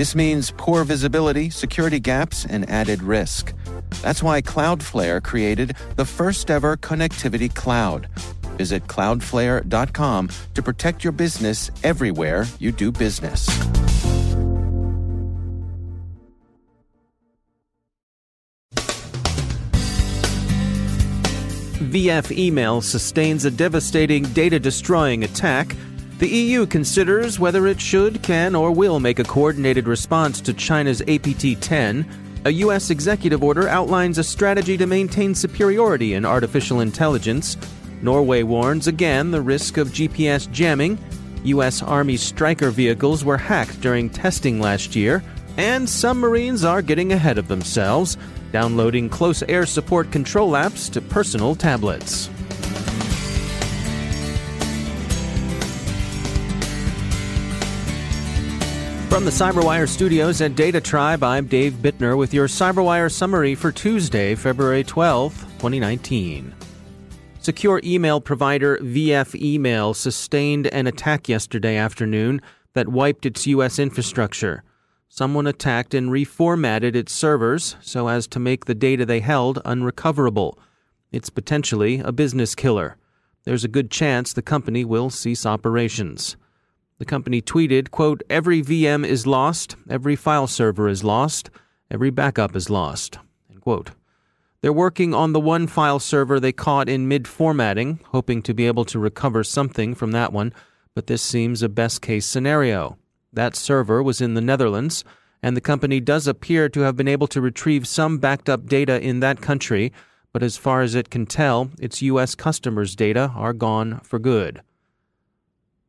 This 0.00 0.14
means 0.14 0.50
poor 0.56 0.82
visibility, 0.84 1.50
security 1.50 2.00
gaps, 2.00 2.46
and 2.46 2.66
added 2.70 3.02
risk. 3.02 3.52
That's 4.00 4.22
why 4.22 4.40
Cloudflare 4.40 5.22
created 5.22 5.76
the 5.96 6.06
first 6.06 6.50
ever 6.50 6.78
connectivity 6.78 7.54
cloud. 7.54 8.08
Visit 8.56 8.86
cloudflare.com 8.86 10.30
to 10.54 10.62
protect 10.62 11.04
your 11.04 11.12
business 11.12 11.70
everywhere 11.84 12.46
you 12.58 12.72
do 12.72 12.90
business. 12.90 13.46
VF 21.90 22.30
email 22.38 22.80
sustains 22.80 23.44
a 23.44 23.50
devastating 23.50 24.22
data 24.32 24.58
destroying 24.58 25.24
attack 25.24 25.76
the 26.20 26.28
EU 26.28 26.66
considers 26.66 27.40
whether 27.40 27.66
it 27.66 27.80
should, 27.80 28.22
can, 28.22 28.54
or 28.54 28.70
will 28.72 29.00
make 29.00 29.18
a 29.18 29.24
coordinated 29.24 29.88
response 29.88 30.42
to 30.42 30.52
China's 30.52 31.00
APT 31.08 31.58
10. 31.58 32.06
A 32.44 32.50
U.S. 32.50 32.90
executive 32.90 33.42
order 33.42 33.66
outlines 33.68 34.18
a 34.18 34.22
strategy 34.22 34.76
to 34.76 34.86
maintain 34.86 35.34
superiority 35.34 36.12
in 36.12 36.26
artificial 36.26 36.80
intelligence. 36.80 37.56
Norway 38.02 38.42
warns 38.42 38.86
again 38.86 39.30
the 39.30 39.40
risk 39.40 39.78
of 39.78 39.88
GPS 39.88 40.50
jamming. 40.52 40.98
U.S. 41.44 41.82
Army 41.82 42.18
Stryker 42.18 42.70
vehicles 42.70 43.24
were 43.24 43.38
hacked 43.38 43.80
during 43.80 44.10
testing 44.10 44.60
last 44.60 44.94
year. 44.94 45.24
And 45.56 45.88
some 45.88 46.20
Marines 46.20 46.64
are 46.64 46.82
getting 46.82 47.14
ahead 47.14 47.38
of 47.38 47.48
themselves, 47.48 48.18
downloading 48.52 49.08
close 49.08 49.42
air 49.44 49.64
support 49.64 50.12
control 50.12 50.52
apps 50.52 50.92
to 50.92 51.00
personal 51.00 51.54
tablets. 51.54 52.28
From 59.10 59.24
the 59.24 59.32
CyberWire 59.32 59.88
studios 59.88 60.40
at 60.40 60.54
Data 60.54 60.80
Tribe, 60.80 61.24
I'm 61.24 61.46
Dave 61.46 61.72
Bittner 61.72 62.16
with 62.16 62.32
your 62.32 62.46
CyberWire 62.46 63.10
summary 63.10 63.56
for 63.56 63.72
Tuesday, 63.72 64.36
February 64.36 64.84
12, 64.84 65.36
2019. 65.58 66.54
Secure 67.40 67.80
email 67.82 68.20
provider 68.20 68.78
VF 68.78 69.34
Email 69.34 69.94
sustained 69.94 70.68
an 70.68 70.86
attack 70.86 71.28
yesterday 71.28 71.76
afternoon 71.76 72.40
that 72.74 72.86
wiped 72.86 73.26
its 73.26 73.48
U.S. 73.48 73.80
infrastructure. 73.80 74.62
Someone 75.08 75.48
attacked 75.48 75.92
and 75.92 76.10
reformatted 76.10 76.94
its 76.94 77.12
servers 77.12 77.74
so 77.80 78.06
as 78.06 78.28
to 78.28 78.38
make 78.38 78.66
the 78.66 78.76
data 78.76 79.04
they 79.04 79.18
held 79.18 79.60
unrecoverable. 79.64 80.56
It's 81.10 81.30
potentially 81.30 81.98
a 81.98 82.12
business 82.12 82.54
killer. 82.54 82.96
There's 83.42 83.64
a 83.64 83.68
good 83.68 83.90
chance 83.90 84.32
the 84.32 84.40
company 84.40 84.84
will 84.84 85.10
cease 85.10 85.44
operations. 85.44 86.36
The 87.00 87.06
company 87.06 87.40
tweeted, 87.40 87.90
quote, 87.90 88.22
Every 88.28 88.60
VM 88.60 89.06
is 89.06 89.26
lost, 89.26 89.74
every 89.88 90.16
file 90.16 90.46
server 90.46 90.86
is 90.86 91.02
lost, 91.02 91.48
every 91.90 92.10
backup 92.10 92.54
is 92.54 92.68
lost. 92.68 93.18
End 93.50 93.62
quote. 93.62 93.92
They're 94.60 94.70
working 94.70 95.14
on 95.14 95.32
the 95.32 95.40
one 95.40 95.66
file 95.66 95.98
server 95.98 96.38
they 96.38 96.52
caught 96.52 96.90
in 96.90 97.08
mid 97.08 97.26
formatting, 97.26 98.00
hoping 98.08 98.42
to 98.42 98.52
be 98.52 98.66
able 98.66 98.84
to 98.84 98.98
recover 98.98 99.42
something 99.42 99.94
from 99.94 100.12
that 100.12 100.30
one, 100.30 100.52
but 100.94 101.06
this 101.06 101.22
seems 101.22 101.62
a 101.62 101.70
best 101.70 102.02
case 102.02 102.26
scenario. 102.26 102.98
That 103.32 103.56
server 103.56 104.02
was 104.02 104.20
in 104.20 104.34
the 104.34 104.42
Netherlands, 104.42 105.02
and 105.42 105.56
the 105.56 105.62
company 105.62 106.00
does 106.00 106.26
appear 106.26 106.68
to 106.68 106.80
have 106.80 106.96
been 106.96 107.08
able 107.08 107.28
to 107.28 107.40
retrieve 107.40 107.88
some 107.88 108.18
backed 108.18 108.50
up 108.50 108.66
data 108.66 109.00
in 109.00 109.20
that 109.20 109.40
country, 109.40 109.90
but 110.34 110.42
as 110.42 110.58
far 110.58 110.82
as 110.82 110.94
it 110.94 111.08
can 111.08 111.24
tell, 111.24 111.70
its 111.80 112.02
U.S. 112.02 112.34
customers' 112.34 112.94
data 112.94 113.32
are 113.34 113.54
gone 113.54 114.00
for 114.00 114.18
good. 114.18 114.60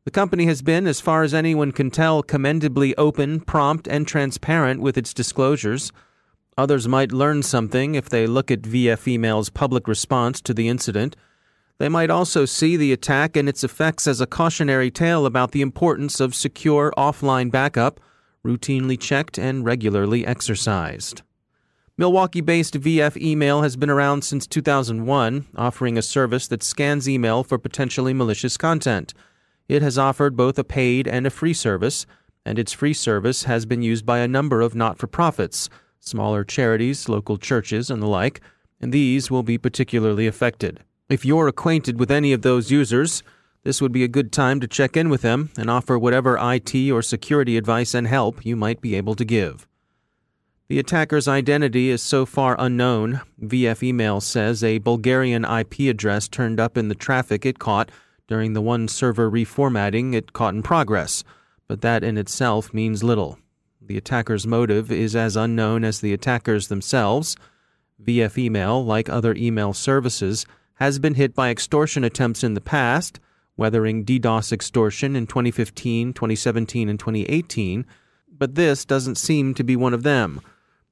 The 0.04 0.10
company 0.10 0.46
has 0.46 0.62
been, 0.62 0.88
as 0.88 1.00
far 1.00 1.22
as 1.22 1.32
anyone 1.32 1.70
can 1.70 1.88
tell, 1.88 2.24
commendably 2.24 2.92
open, 2.96 3.38
prompt, 3.38 3.86
and 3.86 4.06
transparent 4.06 4.80
with 4.80 4.98
its 4.98 5.14
disclosures. 5.14 5.92
Others 6.58 6.88
might 6.88 7.12
learn 7.12 7.44
something 7.44 7.94
if 7.94 8.08
they 8.08 8.26
look 8.26 8.50
at 8.50 8.62
VF 8.62 9.06
Email's 9.06 9.48
public 9.48 9.86
response 9.86 10.40
to 10.40 10.52
the 10.52 10.68
incident. 10.68 11.14
They 11.78 11.88
might 11.88 12.10
also 12.10 12.44
see 12.46 12.76
the 12.76 12.92
attack 12.92 13.36
and 13.36 13.48
its 13.48 13.62
effects 13.62 14.08
as 14.08 14.20
a 14.20 14.26
cautionary 14.26 14.90
tale 14.90 15.24
about 15.24 15.52
the 15.52 15.62
importance 15.62 16.18
of 16.18 16.34
secure 16.34 16.92
offline 16.98 17.52
backup, 17.52 18.00
routinely 18.44 18.98
checked 18.98 19.38
and 19.38 19.64
regularly 19.64 20.26
exercised. 20.26 21.22
Milwaukee 21.96 22.40
based 22.40 22.74
VF 22.74 23.16
Email 23.16 23.62
has 23.62 23.76
been 23.76 23.90
around 23.90 24.22
since 24.22 24.48
2001, 24.48 25.46
offering 25.54 25.96
a 25.96 26.02
service 26.02 26.48
that 26.48 26.64
scans 26.64 27.08
email 27.08 27.44
for 27.44 27.56
potentially 27.56 28.12
malicious 28.12 28.56
content. 28.56 29.14
It 29.72 29.80
has 29.80 29.96
offered 29.96 30.36
both 30.36 30.58
a 30.58 30.64
paid 30.64 31.08
and 31.08 31.26
a 31.26 31.30
free 31.30 31.54
service, 31.54 32.04
and 32.44 32.58
its 32.58 32.74
free 32.74 32.92
service 32.92 33.44
has 33.44 33.64
been 33.64 33.80
used 33.80 34.04
by 34.04 34.18
a 34.18 34.28
number 34.28 34.60
of 34.60 34.74
not 34.74 34.98
for 34.98 35.06
profits, 35.06 35.70
smaller 35.98 36.44
charities, 36.44 37.08
local 37.08 37.38
churches, 37.38 37.88
and 37.88 38.02
the 38.02 38.06
like, 38.06 38.42
and 38.82 38.92
these 38.92 39.30
will 39.30 39.42
be 39.42 39.56
particularly 39.56 40.26
affected. 40.26 40.80
If 41.08 41.24
you're 41.24 41.48
acquainted 41.48 41.98
with 41.98 42.10
any 42.10 42.34
of 42.34 42.42
those 42.42 42.70
users, 42.70 43.22
this 43.62 43.80
would 43.80 43.92
be 43.92 44.04
a 44.04 44.08
good 44.08 44.30
time 44.30 44.60
to 44.60 44.68
check 44.68 44.94
in 44.94 45.08
with 45.08 45.22
them 45.22 45.48
and 45.56 45.70
offer 45.70 45.98
whatever 45.98 46.36
IT 46.38 46.90
or 46.90 47.00
security 47.00 47.56
advice 47.56 47.94
and 47.94 48.06
help 48.06 48.44
you 48.44 48.56
might 48.56 48.82
be 48.82 48.94
able 48.94 49.14
to 49.14 49.24
give. 49.24 49.66
The 50.68 50.80
attacker's 50.80 51.28
identity 51.28 51.88
is 51.88 52.02
so 52.02 52.26
far 52.26 52.56
unknown. 52.58 53.22
VF 53.40 53.82
Email 53.82 54.20
says 54.20 54.62
a 54.62 54.80
Bulgarian 54.80 55.46
IP 55.46 55.88
address 55.88 56.28
turned 56.28 56.60
up 56.60 56.76
in 56.76 56.88
the 56.88 56.94
traffic 56.94 57.46
it 57.46 57.58
caught 57.58 57.90
during 58.32 58.54
the 58.54 58.62
one 58.62 58.88
server 58.88 59.30
reformatting 59.30 60.14
it 60.14 60.32
caught 60.32 60.54
in 60.54 60.62
progress, 60.62 61.22
but 61.68 61.82
that 61.82 62.02
in 62.02 62.16
itself 62.16 62.72
means 62.72 63.04
little. 63.04 63.38
The 63.78 63.98
attacker's 63.98 64.46
motive 64.46 64.90
is 64.90 65.14
as 65.14 65.36
unknown 65.36 65.84
as 65.84 66.00
the 66.00 66.14
attackers 66.14 66.68
themselves. 66.68 67.36
VF 68.02 68.38
Email, 68.38 68.82
like 68.82 69.10
other 69.10 69.34
email 69.34 69.74
services, 69.74 70.46
has 70.76 70.98
been 70.98 71.12
hit 71.12 71.34
by 71.34 71.50
extortion 71.50 72.04
attempts 72.04 72.42
in 72.42 72.54
the 72.54 72.62
past, 72.62 73.20
weathering 73.58 74.02
DDoS 74.02 74.50
extortion 74.50 75.14
in 75.14 75.26
2015, 75.26 76.14
2017, 76.14 76.88
and 76.88 76.98
2018, 76.98 77.84
but 78.30 78.54
this 78.54 78.86
doesn't 78.86 79.18
seem 79.18 79.52
to 79.52 79.62
be 79.62 79.76
one 79.76 79.92
of 79.92 80.04
them. 80.04 80.40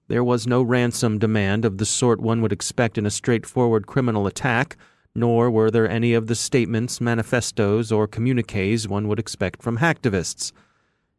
There 0.09 0.23
was 0.23 0.47
no 0.47 0.61
ransom 0.61 1.19
demand 1.19 1.65
of 1.65 1.79
the 1.79 1.87
sort 1.87 2.21
one 2.21 2.43
would 2.43 2.53
expect 2.53 2.99
in 2.99 3.07
a 3.07 3.11
straightforward 3.11 3.87
criminal 3.87 4.27
attack, 4.27 4.77
nor 5.15 5.51
were 5.51 5.71
there 5.71 5.89
any 5.89 6.15
of 6.15 6.27
the 6.27 6.35
statements, 6.35 7.01
manifestos, 7.01 7.91
or 7.91 8.07
communiques 8.07 8.87
one 8.87 9.09
would 9.09 9.19
expect 9.19 9.63
from 9.63 9.79
hacktivists. 9.79 10.53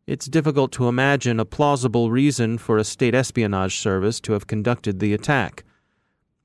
It's 0.07 0.25
difficult 0.25 0.71
to 0.73 0.87
imagine 0.87 1.39
a 1.39 1.45
plausible 1.45 2.09
reason 2.09 2.57
for 2.57 2.77
a 2.77 2.83
state 2.83 3.13
espionage 3.13 3.77
service 3.77 4.19
to 4.21 4.33
have 4.33 4.47
conducted 4.47 4.99
the 4.99 5.13
attack. 5.13 5.63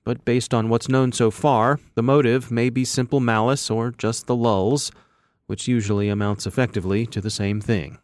But 0.05 0.25
based 0.25 0.53
on 0.53 0.69
what's 0.69 0.89
known 0.89 1.13
so 1.13 1.31
far, 1.31 1.81
the 1.95 2.03
motive 2.03 2.51
may 2.51 2.71
be 2.71 2.85
simple 2.85 3.21
malice 3.21 3.71
or 3.71 3.91
just 3.91 4.27
the 4.27 4.37
lulz, 4.37 4.93
which 5.47 5.69
usually 5.69 6.09
amounts 6.09 6.47
effectively 6.47 7.07
to 7.07 7.21
the 7.21 7.31
same 7.31 7.61
thing. 7.61 7.99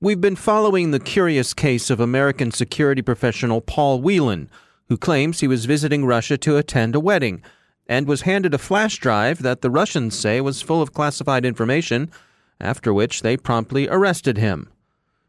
We've 0.00 0.20
been 0.20 0.36
following 0.36 0.90
the 0.90 1.00
curious 1.00 1.54
case 1.54 1.88
of 1.88 2.00
American 2.00 2.50
security 2.50 3.00
professional 3.00 3.62
Paul 3.62 4.02
Whelan, 4.02 4.50
who 4.88 4.98
claims 4.98 5.40
he 5.40 5.48
was 5.48 5.64
visiting 5.64 6.04
Russia 6.04 6.36
to 6.38 6.58
attend 6.58 6.94
a 6.94 7.00
wedding 7.00 7.42
and 7.88 8.06
was 8.06 8.22
handed 8.22 8.54
a 8.54 8.58
flash 8.58 8.98
drive 8.98 9.42
that 9.42 9.60
the 9.60 9.70
Russians 9.70 10.18
say 10.18 10.40
was 10.40 10.62
full 10.62 10.82
of 10.82 10.92
classified 10.92 11.44
information, 11.44 12.10
after 12.60 12.92
which 12.92 13.22
they 13.22 13.36
promptly 13.36 13.88
arrested 13.88 14.38
him. 14.38 14.70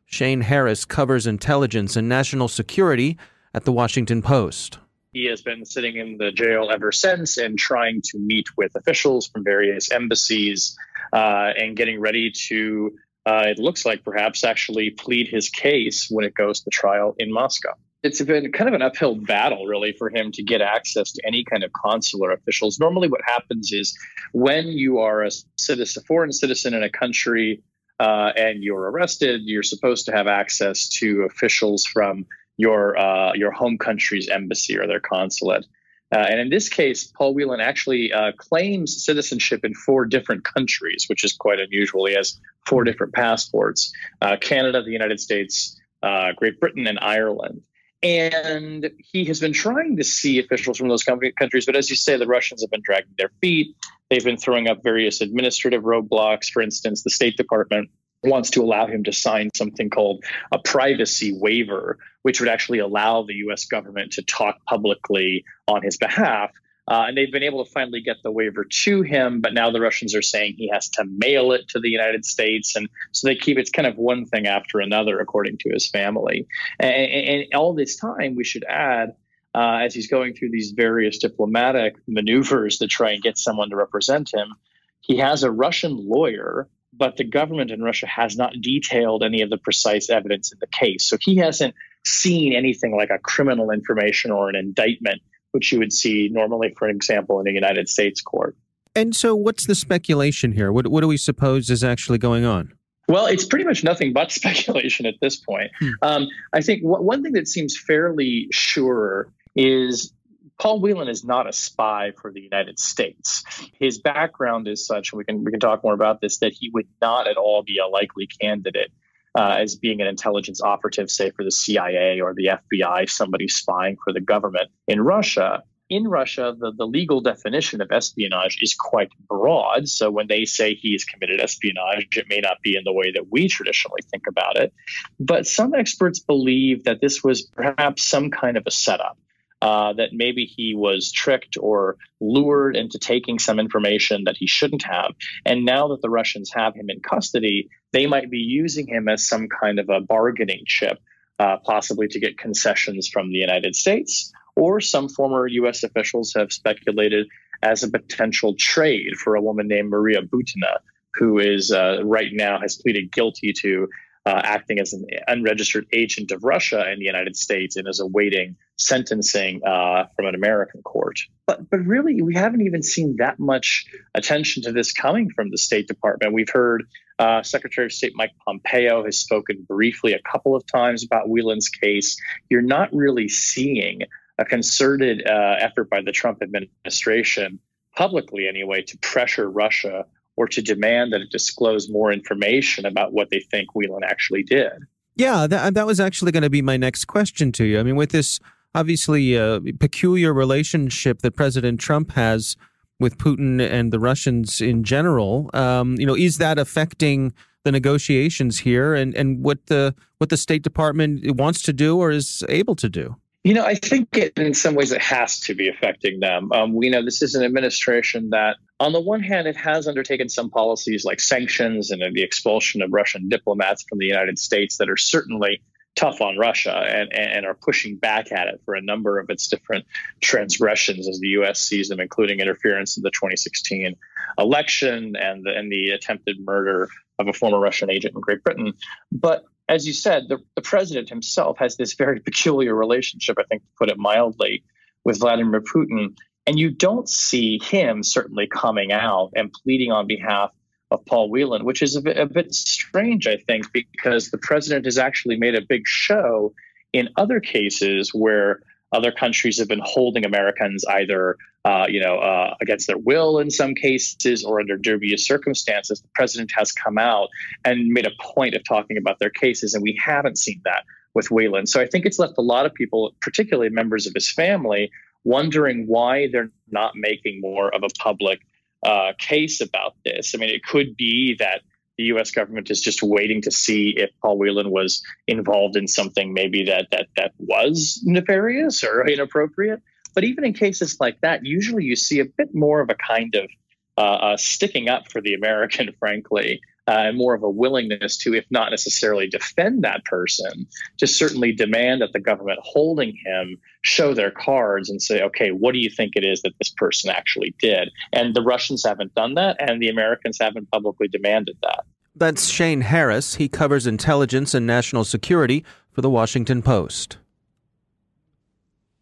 Shane 0.05 0.41
Harris 0.41 0.85
covers 0.85 1.27
intelligence 1.27 1.95
and 1.95 2.07
national 2.07 2.47
security 2.47 3.17
at 3.53 3.65
the 3.65 3.73
Washington 3.73 4.21
Post. 4.21 4.79
He 5.11 5.25
has 5.25 5.41
been 5.41 5.65
sitting 5.65 5.97
in 5.97 6.17
the 6.17 6.31
jail 6.31 6.69
ever 6.71 6.91
since 6.91 7.37
and 7.37 7.57
trying 7.57 8.01
to 8.11 8.19
meet 8.19 8.47
with 8.55 8.75
officials 8.75 9.27
from 9.27 9.43
various 9.43 9.91
embassies 9.91 10.77
uh, 11.11 11.51
and 11.57 11.75
getting 11.75 11.99
ready 11.99 12.31
to, 12.47 12.95
uh, 13.25 13.43
it 13.47 13.59
looks 13.59 13.85
like 13.85 14.03
perhaps 14.03 14.43
actually 14.43 14.91
plead 14.91 15.27
his 15.27 15.49
case 15.49 16.07
when 16.09 16.25
it 16.25 16.33
goes 16.33 16.61
to 16.61 16.69
trial 16.69 17.15
in 17.17 17.31
Moscow 17.31 17.73
it's 18.07 18.21
been 18.21 18.51
kind 18.51 18.67
of 18.67 18.73
an 18.73 18.81
uphill 18.81 19.15
battle 19.15 19.65
really 19.65 19.93
for 19.99 20.09
him 20.09 20.31
to 20.31 20.43
get 20.43 20.61
access 20.61 21.11
to 21.11 21.21
any 21.25 21.43
kind 21.43 21.63
of 21.63 21.71
consular 21.73 22.31
officials 22.31 22.79
normally 22.79 23.07
what 23.07 23.21
happens 23.25 23.71
is 23.71 23.97
when 24.33 24.67
you 24.67 24.99
are 24.99 25.23
a 25.23 25.31
citizen 25.57 26.03
foreign 26.07 26.31
citizen 26.31 26.73
in 26.73 26.83
a 26.83 26.89
country 26.89 27.63
uh, 27.99 28.31
and 28.35 28.63
you're 28.63 28.89
arrested 28.91 29.41
you're 29.43 29.63
supposed 29.63 30.05
to 30.05 30.11
have 30.11 30.27
access 30.27 30.87
to 30.89 31.23
officials 31.23 31.85
from 31.85 32.25
your 32.57 32.97
uh, 32.97 33.33
your 33.33 33.51
home 33.51 33.77
country's 33.77 34.27
embassy 34.27 34.77
or 34.77 34.87
their 34.87 34.99
consulate. 34.99 35.65
Uh, 36.13 36.25
and 36.29 36.39
in 36.39 36.49
this 36.49 36.69
case, 36.69 37.05
Paul 37.05 37.33
Whelan 37.33 37.59
actually 37.59 38.13
uh, 38.13 38.31
claims 38.37 39.03
citizenship 39.03 39.65
in 39.65 39.73
four 39.73 40.05
different 40.05 40.43
countries, 40.43 41.05
which 41.07 41.23
is 41.23 41.33
quite 41.33 41.59
unusual. 41.59 42.05
He 42.05 42.15
has 42.15 42.39
four 42.65 42.83
different 42.83 43.13
passports 43.13 43.91
uh, 44.21 44.37
Canada, 44.39 44.83
the 44.83 44.91
United 44.91 45.19
States, 45.19 45.79
uh, 46.01 46.31
Great 46.35 46.59
Britain, 46.59 46.87
and 46.87 46.99
Ireland. 46.99 47.61
And 48.03 48.91
he 48.99 49.25
has 49.25 49.39
been 49.39 49.53
trying 49.53 49.97
to 49.97 50.03
see 50.03 50.39
officials 50.39 50.77
from 50.77 50.87
those 50.87 51.03
countries, 51.03 51.65
but 51.65 51.75
as 51.75 51.89
you 51.89 51.95
say, 51.95 52.17
the 52.17 52.27
Russians 52.27 52.61
have 52.61 52.69
been 52.69 52.83
dragging 52.83 53.13
their 53.17 53.31
feet. 53.41 53.75
They've 54.09 54.23
been 54.23 54.37
throwing 54.37 54.67
up 54.67 54.83
various 54.83 55.21
administrative 55.21 55.83
roadblocks. 55.83 56.49
For 56.51 56.61
instance, 56.61 57.03
the 57.03 57.09
State 57.09 57.37
Department 57.37 57.89
wants 58.23 58.51
to 58.51 58.63
allow 58.63 58.87
him 58.87 59.03
to 59.03 59.13
sign 59.13 59.49
something 59.55 59.89
called 59.89 60.23
a 60.51 60.59
privacy 60.59 61.33
waiver, 61.33 61.97
which 62.21 62.39
would 62.39 62.49
actually 62.49 62.79
allow 62.79 63.23
the 63.23 63.35
US 63.47 63.65
government 63.65 64.13
to 64.13 64.21
talk 64.21 64.63
publicly 64.65 65.43
on 65.67 65.81
his 65.83 65.97
behalf. 65.97 66.51
Uh, 66.87 67.05
and 67.07 67.17
they've 67.17 67.31
been 67.31 67.43
able 67.43 67.63
to 67.65 67.71
finally 67.71 68.01
get 68.01 68.17
the 68.23 68.31
waiver 68.31 68.63
to 68.63 69.01
him, 69.01 69.41
but 69.41 69.53
now 69.53 69.69
the 69.69 69.81
Russians 69.81 70.15
are 70.15 70.21
saying 70.21 70.55
he 70.57 70.69
has 70.71 70.87
to 70.89 71.03
mail 71.05 71.51
it 71.51 71.67
to 71.69 71.79
the 71.79 71.89
United 71.89 72.23
States. 72.23 72.75
And 72.75 72.87
so 73.11 73.27
they 73.27 73.35
keep 73.35 73.57
it's 73.57 73.69
kind 73.69 73.87
of 73.87 73.97
one 73.97 74.25
thing 74.25 74.47
after 74.47 74.79
another, 74.79 75.19
according 75.19 75.57
to 75.59 75.69
his 75.69 75.89
family. 75.89 76.47
And, 76.79 76.93
and 76.93 77.45
all 77.53 77.73
this 77.73 77.97
time, 77.97 78.35
we 78.35 78.45
should 78.45 78.63
add, 78.63 79.15
uh, 79.53 79.79
as 79.83 79.93
he's 79.93 80.07
going 80.07 80.33
through 80.33 80.51
these 80.51 80.71
various 80.71 81.17
diplomatic 81.17 81.95
maneuvers 82.07 82.77
to 82.77 82.87
try 82.87 83.11
and 83.11 83.21
get 83.21 83.37
someone 83.37 83.69
to 83.71 83.75
represent 83.75 84.33
him, 84.33 84.55
he 85.01 85.17
has 85.17 85.43
a 85.43 85.51
Russian 85.51 85.97
lawyer 85.97 86.69
but 86.93 87.17
the 87.17 87.23
government 87.23 87.71
in 87.71 87.83
Russia 87.83 88.07
has 88.07 88.35
not 88.37 88.53
detailed 88.61 89.23
any 89.23 89.41
of 89.41 89.49
the 89.49 89.57
precise 89.57 90.09
evidence 90.09 90.51
in 90.51 90.57
the 90.59 90.67
case. 90.67 91.07
So 91.07 91.17
he 91.21 91.35
hasn't 91.37 91.75
seen 92.05 92.53
anything 92.53 92.95
like 92.95 93.09
a 93.09 93.19
criminal 93.19 93.71
information 93.71 94.31
or 94.31 94.49
an 94.49 94.55
indictment, 94.55 95.21
which 95.57 95.71
you 95.71 95.79
would 95.79 95.91
see 95.91 96.29
normally, 96.31 96.71
for 96.77 96.87
example, 96.87 97.39
in 97.39 97.47
a 97.47 97.51
United 97.51 97.89
States 97.89 98.21
court. 98.21 98.55
And 98.95 99.15
so, 99.15 99.35
what's 99.35 99.65
the 99.65 99.73
speculation 99.73 100.51
here? 100.51 100.71
What, 100.71 100.87
what 100.87 101.01
do 101.01 101.07
we 101.07 101.17
suppose 101.17 101.71
is 101.71 101.83
actually 101.83 102.19
going 102.19 102.45
on? 102.45 102.73
Well, 103.07 103.25
it's 103.25 103.43
pretty 103.43 103.65
much 103.65 103.83
nothing 103.83 104.13
but 104.13 104.31
speculation 104.39 105.07
at 105.07 105.15
this 105.19 105.35
point. 105.35 105.71
Hmm. 105.79 105.89
Um, 106.03 106.27
I 106.53 106.61
think 106.61 106.83
w- 106.83 107.03
one 107.03 107.23
thing 107.23 107.33
that 107.33 107.47
seems 107.47 107.75
fairly 107.75 108.49
sure 108.51 109.31
is 109.55 110.13
Paul 110.59 110.79
Whelan 110.79 111.07
is 111.07 111.23
not 111.23 111.49
a 111.49 111.53
spy 111.53 112.11
for 112.21 112.31
the 112.31 112.41
United 112.41 112.77
States. 112.77 113.43
His 113.79 113.97
background 113.97 114.67
is 114.67 114.85
such, 114.85 115.11
and 115.11 115.17
we 115.17 115.25
can 115.25 115.43
we 115.43 115.49
can 115.49 115.59
talk 115.59 115.83
more 115.83 115.95
about 115.95 116.21
this, 116.21 116.37
that 116.39 116.53
he 116.53 116.69
would 116.69 116.87
not 117.01 117.27
at 117.27 117.37
all 117.37 117.63
be 117.63 117.79
a 117.79 117.87
likely 117.87 118.27
candidate 118.27 118.91
uh, 119.37 119.57
as 119.59 119.75
being 119.75 120.01
an 120.01 120.07
intelligence 120.07 120.61
operative, 120.61 121.11
say 121.11 121.29
for 121.29 121.43
the 121.43 121.51
CIA 121.51 122.19
or 122.21 122.33
the 122.33 122.49
FBI, 122.57 123.07
somebody 123.07 123.47
spying 123.47 123.95
for 124.03 124.11
the 124.11 124.19
government 124.19 124.69
in 124.87 124.99
Russia. 124.99 125.61
In 125.89 126.07
Russia, 126.07 126.55
the, 126.57 126.73
the 126.75 126.85
legal 126.85 127.21
definition 127.21 127.79
of 127.79 127.91
espionage 127.91 128.57
is 128.61 128.73
quite 128.73 129.09
broad. 129.29 129.87
So 129.87 130.09
when 130.09 130.27
they 130.27 130.43
say 130.43 130.73
he 130.73 130.93
has 130.93 131.05
committed 131.05 131.39
espionage, 131.39 132.17
it 132.17 132.25
may 132.27 132.39
not 132.39 132.57
be 132.63 132.75
in 132.75 132.83
the 132.83 132.91
way 132.91 133.11
that 133.13 133.31
we 133.31 133.47
traditionally 133.47 134.01
think 134.11 134.23
about 134.27 134.57
it. 134.57 134.73
But 135.19 135.45
some 135.45 135.75
experts 135.75 136.19
believe 136.19 136.85
that 136.85 136.99
this 136.99 137.23
was 137.23 137.43
perhaps 137.43 138.03
some 138.03 138.31
kind 138.31 138.57
of 138.57 138.63
a 138.65 138.71
setup 138.71 139.17
uh, 139.61 139.93
that 139.93 140.09
maybe 140.13 140.45
he 140.45 140.75
was 140.75 141.11
tricked 141.11 141.57
or 141.59 141.97
lured 142.19 142.75
into 142.75 142.99
taking 142.99 143.39
some 143.39 143.59
information 143.59 144.23
that 144.25 144.37
he 144.37 144.47
shouldn't 144.47 144.83
have. 144.83 145.13
And 145.45 145.65
now 145.65 145.87
that 145.89 146.01
the 146.01 146.09
Russians 146.09 146.51
have 146.53 146.75
him 146.75 146.89
in 146.89 146.99
custody, 146.99 147.69
they 147.91 148.05
might 148.05 148.29
be 148.29 148.39
using 148.39 148.87
him 148.87 149.07
as 149.07 149.27
some 149.27 149.47
kind 149.47 149.79
of 149.79 149.89
a 149.89 150.01
bargaining 150.01 150.63
chip, 150.65 150.99
uh, 151.39 151.57
possibly 151.65 152.07
to 152.09 152.19
get 152.19 152.37
concessions 152.37 153.07
from 153.07 153.29
the 153.29 153.39
United 153.39 153.75
States. 153.75 154.31
Or 154.55 154.81
some 154.81 155.09
former 155.09 155.47
U.S. 155.47 155.83
officials 155.83 156.33
have 156.35 156.51
speculated 156.51 157.27
as 157.61 157.83
a 157.83 157.89
potential 157.89 158.55
trade 158.57 159.15
for 159.15 159.35
a 159.35 159.41
woman 159.41 159.67
named 159.67 159.89
Maria 159.89 160.21
Butina, 160.21 160.79
who 161.15 161.39
is 161.39 161.71
uh, 161.71 162.03
right 162.03 162.31
now 162.31 162.59
has 162.59 162.75
pleaded 162.75 163.11
guilty 163.11 163.53
to 163.61 163.87
uh, 164.25 164.41
acting 164.43 164.79
as 164.79 164.93
an 164.93 165.05
unregistered 165.27 165.87
agent 165.93 166.31
of 166.31 166.43
Russia 166.43 166.91
in 166.91 166.99
the 166.99 167.05
United 167.05 167.35
States 167.35 167.75
and 167.75 167.87
is 167.87 167.99
awaiting 167.99 168.55
sentencing 168.77 169.61
uh, 169.65 170.05
from 170.15 170.27
an 170.27 170.35
American 170.35 170.81
court. 170.81 171.19
But 171.45 171.69
but 171.69 171.79
really, 171.79 172.21
we 172.21 172.35
haven't 172.35 172.61
even 172.61 172.83
seen 172.83 173.15
that 173.17 173.39
much 173.39 173.85
attention 174.13 174.63
to 174.63 174.71
this 174.71 174.93
coming 174.93 175.29
from 175.35 175.49
the 175.49 175.57
State 175.57 175.87
Department. 175.87 176.33
We've 176.33 176.49
heard 176.49 176.83
uh, 177.19 177.43
Secretary 177.43 177.85
of 177.85 177.91
State 177.91 178.13
Mike 178.15 178.33
Pompeo 178.45 179.03
has 179.05 179.17
spoken 179.17 179.65
briefly 179.67 180.13
a 180.13 180.19
couple 180.29 180.55
of 180.55 180.65
times 180.67 181.03
about 181.03 181.29
Whelan's 181.29 181.69
case. 181.69 182.17
You're 182.49 182.61
not 182.61 182.93
really 182.93 183.27
seeing 183.27 184.01
a 184.37 184.45
concerted 184.45 185.25
uh, 185.27 185.55
effort 185.59 185.89
by 185.89 186.01
the 186.01 186.11
Trump 186.11 186.43
administration, 186.43 187.59
publicly 187.95 188.47
anyway, 188.47 188.83
to 188.83 188.97
pressure 188.99 189.49
Russia 189.49 190.05
or 190.35 190.47
to 190.47 190.61
demand 190.61 191.13
that 191.13 191.21
it 191.21 191.31
disclose 191.31 191.89
more 191.89 192.11
information 192.11 192.85
about 192.85 193.11
what 193.11 193.31
they 193.31 193.39
think 193.51 193.73
Whelan 193.73 194.03
actually 194.03 194.43
did. 194.43 194.83
Yeah, 195.15 195.47
that, 195.47 195.73
that 195.73 195.87
was 195.87 195.99
actually 195.99 196.31
going 196.31 196.43
to 196.43 196.49
be 196.49 196.61
my 196.61 196.77
next 196.77 197.05
question 197.05 197.51
to 197.53 197.65
you. 197.65 197.79
I 197.79 197.83
mean, 197.83 197.95
with 197.95 198.11
this 198.11 198.39
obviously 198.77 199.37
uh, 199.37 199.59
peculiar 199.79 200.31
relationship 200.33 201.21
that 201.23 201.31
President 201.31 201.79
Trump 201.79 202.11
has 202.11 202.55
with 202.99 203.17
Putin 203.17 203.59
and 203.59 203.91
the 203.91 203.99
Russians 203.99 204.61
in 204.61 204.83
general, 204.83 205.49
um, 205.53 205.95
you 205.99 206.05
know, 206.05 206.15
is 206.15 206.37
that 206.37 206.59
affecting 206.59 207.33
the 207.63 207.71
negotiations 207.71 208.59
here 208.59 208.93
and, 208.93 209.15
and 209.15 209.43
what 209.43 209.65
the 209.65 209.95
what 210.19 210.29
the 210.29 210.37
State 210.37 210.63
Department 210.63 211.35
wants 211.35 211.61
to 211.63 211.73
do 211.73 211.97
or 211.97 212.11
is 212.11 212.43
able 212.49 212.75
to 212.75 212.89
do? 212.89 213.15
You 213.43 213.53
know, 213.53 213.65
I 213.65 213.75
think 213.75 214.15
it, 214.17 214.37
in 214.37 214.53
some 214.53 214.75
ways 214.75 214.91
it 214.91 215.01
has 215.01 215.39
to 215.41 215.55
be 215.55 215.69
affecting 215.69 216.19
them. 216.19 216.51
Um, 216.51 216.73
we 216.73 216.89
know 216.89 217.03
this 217.03 217.21
is 217.21 217.33
an 217.35 217.43
administration 217.43 218.31
that, 218.31 218.57
on 218.79 218.93
the 218.93 218.99
one 218.99 219.21
hand, 219.21 219.47
it 219.47 219.55
has 219.55 219.87
undertaken 219.87 220.27
some 220.27 220.49
policies 220.49 221.05
like 221.05 221.19
sanctions 221.19 221.91
and 221.91 222.01
the 222.13 222.23
expulsion 222.23 222.81
of 222.81 222.89
Russian 222.91 223.29
diplomats 223.29 223.85
from 223.87 223.99
the 223.99 224.05
United 224.05 224.37
States 224.37 224.77
that 224.77 224.89
are 224.89 224.97
certainly 224.97 225.61
tough 225.97 226.21
on 226.21 226.37
Russia 226.37 226.85
and, 226.87 227.11
and 227.13 227.45
are 227.45 227.55
pushing 227.55 227.97
back 227.97 228.31
at 228.31 228.47
it 228.47 228.61
for 228.63 228.75
a 228.75 228.81
number 228.81 229.19
of 229.19 229.29
its 229.29 229.47
different 229.47 229.85
transgressions 230.21 231.09
as 231.09 231.19
the 231.19 231.29
U.S. 231.29 231.59
sees 231.59 231.89
them, 231.89 231.99
including 231.99 232.39
interference 232.39 232.95
in 232.95 233.03
the 233.03 233.09
2016 233.09 233.95
election 234.37 235.15
and 235.15 235.43
the, 235.43 235.51
and 235.53 235.71
the 235.71 235.89
attempted 235.89 236.37
murder 236.39 236.87
of 237.19 237.27
a 237.27 237.33
former 237.33 237.59
Russian 237.59 237.89
agent 237.89 238.13
in 238.15 238.21
Great 238.21 238.43
Britain. 238.43 238.73
But 239.11 239.43
as 239.67 239.87
you 239.87 239.93
said, 239.93 240.29
the, 240.29 240.37
the 240.55 240.61
president 240.61 241.09
himself 241.09 241.57
has 241.57 241.75
this 241.75 241.93
very 241.95 242.19
peculiar 242.25 242.75
relationship, 242.75 243.37
I 243.39 243.43
think, 243.43 243.63
to 243.63 243.69
put 243.77 243.89
it 243.89 243.97
mildly, 243.97 244.63
with 245.03 245.19
Vladimir 245.19 245.61
Putin. 245.61 246.15
And 246.45 246.59
you 246.59 246.69
don't 246.69 247.09
see 247.09 247.59
him 247.59 248.03
certainly 248.03 248.47
coming 248.47 248.91
out 248.91 249.31
and 249.35 249.51
pleading 249.51 249.91
on 249.91 250.07
behalf 250.07 250.51
of 250.91 251.05
Paul 251.05 251.29
Whelan, 251.29 251.65
which 251.65 251.81
is 251.81 251.95
a 251.95 252.01
bit, 252.01 252.17
a 252.17 252.25
bit 252.25 252.53
strange, 252.53 253.27
I 253.27 253.37
think, 253.37 253.71
because 253.71 254.29
the 254.29 254.37
president 254.37 254.85
has 254.85 254.97
actually 254.97 255.37
made 255.37 255.55
a 255.55 255.61
big 255.61 255.83
show 255.85 256.53
in 256.93 257.09
other 257.17 257.39
cases 257.39 258.11
where 258.13 258.61
other 258.93 259.11
countries 259.11 259.59
have 259.59 259.67
been 259.67 259.81
holding 259.83 260.25
Americans 260.25 260.85
either, 260.89 261.35
uh, 261.65 261.85
you 261.89 261.99
know, 261.99 262.19
uh, 262.19 262.55
against 262.61 262.87
their 262.87 262.97
will 262.97 263.39
in 263.39 263.49
some 263.51 263.75
cases 263.75 264.45
or 264.45 264.61
under 264.61 264.77
dubious 264.77 265.25
circumstances. 265.27 266.01
The 266.01 266.07
president 266.15 266.51
has 266.55 266.71
come 266.71 266.97
out 266.97 267.27
and 267.65 267.89
made 267.89 268.05
a 268.05 268.11
point 268.21 268.55
of 268.55 268.63
talking 268.63 268.97
about 268.97 269.19
their 269.19 269.29
cases, 269.29 269.73
and 269.73 269.83
we 269.83 269.99
haven't 270.01 270.37
seen 270.37 270.61
that 270.63 270.85
with 271.13 271.29
Whelan. 271.29 271.67
So 271.67 271.81
I 271.81 271.87
think 271.87 272.05
it's 272.05 272.19
left 272.19 272.37
a 272.37 272.41
lot 272.41 272.65
of 272.65 272.73
people, 272.73 273.13
particularly 273.21 273.69
members 273.69 274.07
of 274.07 274.13
his 274.13 274.31
family, 274.31 274.89
wondering 275.25 275.85
why 275.87 276.29
they're 276.31 276.51
not 276.71 276.93
making 276.95 277.41
more 277.41 277.73
of 277.75 277.83
a 277.83 277.89
public 277.99 278.39
uh, 278.87 279.11
case 279.19 279.61
about 279.61 279.95
this. 280.05 280.33
I 280.33 280.37
mean, 280.37 280.49
it 280.49 280.63
could 280.63 280.95
be 280.95 281.35
that 281.39 281.61
the 281.97 282.05
U.S. 282.05 282.31
government 282.31 282.71
is 282.71 282.79
just 282.79 283.03
waiting 283.03 283.41
to 283.41 283.51
see 283.51 283.93
if 283.97 284.11
Paul 284.21 284.37
Whelan 284.37 284.71
was 284.71 285.03
involved 285.27 285.75
in 285.75 285.87
something 285.87 286.33
maybe 286.33 286.65
that 286.65 286.87
that 286.91 287.07
that 287.17 287.33
was 287.37 288.01
nefarious 288.03 288.83
or 288.83 289.07
inappropriate. 289.07 289.81
But 290.15 290.23
even 290.23 290.45
in 290.45 290.53
cases 290.53 290.97
like 290.99 291.19
that, 291.21 291.45
usually 291.45 291.83
you 291.83 291.95
see 291.95 292.19
a 292.19 292.25
bit 292.25 292.53
more 292.53 292.79
of 292.79 292.89
a 292.89 292.95
kind 292.95 293.35
of 293.35 293.49
uh, 293.97 294.01
uh, 294.01 294.37
sticking 294.37 294.89
up 294.89 295.11
for 295.11 295.21
the 295.21 295.33
American, 295.33 295.93
frankly, 295.99 296.61
uh, 296.87 296.91
and 296.91 297.17
more 297.17 297.33
of 297.33 297.43
a 297.43 297.49
willingness 297.49 298.17
to, 298.17 298.33
if 298.33 298.45
not 298.49 298.69
necessarily 298.71 299.27
defend 299.27 299.83
that 299.83 300.03
person, 300.05 300.67
to 300.97 301.07
certainly 301.07 301.51
demand 301.51 302.01
that 302.01 302.13
the 302.13 302.19
government 302.19 302.59
holding 302.63 303.15
him 303.25 303.57
show 303.81 304.13
their 304.13 304.31
cards 304.31 304.89
and 304.89 305.01
say, 305.01 305.21
okay, 305.21 305.49
what 305.49 305.73
do 305.73 305.79
you 305.79 305.89
think 305.89 306.13
it 306.15 306.23
is 306.23 306.41
that 306.41 306.53
this 306.59 306.73
person 306.77 307.09
actually 307.09 307.53
did? 307.59 307.89
And 308.13 308.35
the 308.35 308.41
Russians 308.41 308.83
haven't 308.85 309.13
done 309.15 309.35
that, 309.35 309.57
and 309.59 309.81
the 309.81 309.89
Americans 309.89 310.37
haven't 310.39 310.71
publicly 310.71 311.07
demanded 311.07 311.57
that. 311.61 311.83
That's 312.15 312.47
Shane 312.47 312.81
Harris. 312.81 313.35
He 313.35 313.47
covers 313.47 313.85
intelligence 313.85 314.53
and 314.53 314.65
national 314.65 315.03
security 315.03 315.63
for 315.91 316.01
the 316.01 316.09
Washington 316.09 316.63
Post. 316.63 317.17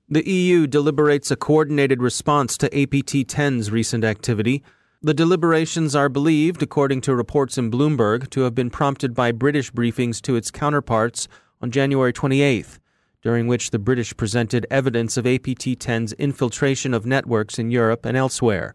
The 0.10 0.30
EU 0.30 0.68
deliberates 0.68 1.32
a 1.32 1.36
coordinated 1.36 2.01
response 2.01 2.58
to 2.58 2.68
APT 2.68 3.25
10's 3.27 3.72
recent 3.72 4.04
activity. 4.04 4.63
The 5.06 5.14
deliberations 5.14 5.94
are 5.96 6.10
believed, 6.10 6.64
according 6.64 7.02
to 7.02 7.14
reports 7.14 7.60
in 7.60 7.70
Bloomberg, 7.70 8.28
to 8.32 8.42
have 8.42 8.56
been 8.56 8.72
prompted 8.72 9.14
by 9.14 9.32
British 9.32 9.72
briefings 9.72 10.20
to 10.24 10.36
its 10.36 10.50
counterparts 10.50 11.28
on 11.62 11.70
January 11.70 12.12
28th. 12.12 12.80
during 13.22 13.46
which 13.46 13.70
the 13.70 13.78
British 13.78 14.18
presented 14.18 14.66
evidence 14.72 15.16
of 15.16 15.28
APT 15.28 15.78
10's 15.78 16.14
infiltration 16.14 16.92
of 16.92 17.06
networks 17.06 17.60
in 17.60 17.70
Europe 17.70 18.04
and 18.04 18.18
elsewhere. 18.18 18.74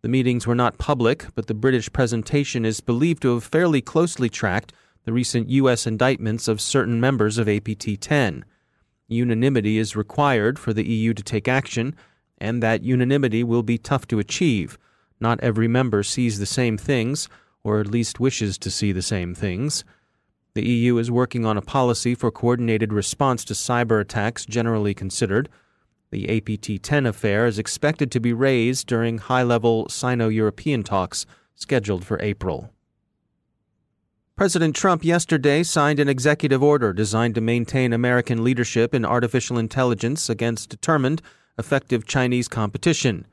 The 0.00 0.08
meetings 0.08 0.46
were 0.46 0.54
not 0.54 0.78
public, 0.78 1.26
but 1.34 1.46
the 1.46 1.52
British 1.52 1.92
presentation 1.92 2.64
is 2.64 2.80
believed 2.80 3.20
to 3.20 3.34
have 3.34 3.44
fairly 3.44 3.82
closely 3.82 4.30
tracked 4.30 4.72
the 5.04 5.12
recent 5.12 5.50
U.S. 5.50 5.86
indictments 5.86 6.48
of 6.48 6.58
certain 6.58 7.00
members 7.00 7.36
of 7.36 7.50
APT 7.50 8.00
10. 8.00 8.46
Unanimity 9.08 9.76
is 9.76 9.94
required 9.94 10.58
for 10.58 10.72
the 10.72 10.88
EU 10.88 11.12
to 11.12 11.22
take 11.22 11.46
action, 11.46 11.94
and 12.38 12.62
that 12.62 12.82
unanimity 12.82 13.44
will 13.44 13.62
be 13.62 13.76
tough 13.76 14.06
to 14.08 14.18
achieve. 14.18 14.78
Not 15.20 15.40
every 15.40 15.68
member 15.68 16.02
sees 16.02 16.38
the 16.38 16.46
same 16.46 16.76
things, 16.76 17.28
or 17.64 17.80
at 17.80 17.86
least 17.86 18.20
wishes 18.20 18.58
to 18.58 18.70
see 18.70 18.92
the 18.92 19.02
same 19.02 19.34
things. 19.34 19.84
The 20.54 20.66
EU 20.66 20.98
is 20.98 21.10
working 21.10 21.44
on 21.44 21.56
a 21.56 21.62
policy 21.62 22.14
for 22.14 22.30
coordinated 22.30 22.92
response 22.92 23.44
to 23.44 23.54
cyber 23.54 24.00
attacks 24.00 24.46
generally 24.46 24.94
considered. 24.94 25.48
The 26.10 26.38
APT 26.38 26.82
10 26.82 27.06
affair 27.06 27.46
is 27.46 27.58
expected 27.58 28.10
to 28.12 28.20
be 28.20 28.32
raised 28.32 28.86
during 28.86 29.18
high 29.18 29.42
level 29.42 29.88
Sino 29.88 30.28
European 30.28 30.82
talks 30.82 31.26
scheduled 31.54 32.04
for 32.04 32.20
April. 32.22 32.70
President 34.36 34.76
Trump 34.76 35.02
yesterday 35.02 35.62
signed 35.62 35.98
an 35.98 36.08
executive 36.10 36.62
order 36.62 36.92
designed 36.92 37.34
to 37.34 37.40
maintain 37.40 37.92
American 37.92 38.44
leadership 38.44 38.94
in 38.94 39.04
artificial 39.04 39.58
intelligence 39.58 40.28
against 40.28 40.68
determined, 40.68 41.22
effective 41.58 42.06
Chinese 42.06 42.46
competition. 42.46 43.26